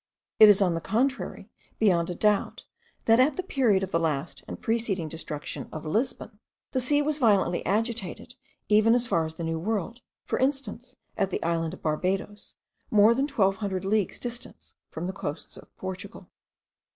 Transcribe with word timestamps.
It 0.39 0.49
is 0.49 0.63
on 0.63 0.73
the 0.73 0.81
contrary 0.81 1.51
beyond 1.77 2.09
a 2.09 2.15
doubt, 2.15 2.63
that 3.05 3.19
at 3.19 3.37
the 3.37 3.43
period 3.43 3.83
of 3.83 3.91
the 3.91 3.99
last 3.99 4.43
and 4.47 4.59
preceding 4.59 5.07
destruction 5.07 5.69
of 5.71 5.85
Lisbon,* 5.85 6.39
the 6.71 6.81
sea 6.81 7.03
was 7.03 7.19
violently 7.19 7.63
agitated 7.67 8.33
even 8.67 8.95
as 8.95 9.05
far 9.05 9.27
as 9.27 9.35
the 9.35 9.43
New 9.43 9.59
World, 9.59 10.01
for 10.25 10.39
instance, 10.39 10.95
at 11.17 11.29
the 11.29 11.43
island 11.43 11.75
of 11.75 11.83
Barbados, 11.83 12.55
more 12.89 13.13
than 13.13 13.27
twelve 13.27 13.57
hundred 13.57 13.85
leagues 13.85 14.17
distant 14.19 14.73
from 14.89 15.05
the 15.05 15.13
coasts 15.13 15.55
of 15.55 15.69
Portugal. 15.77 16.31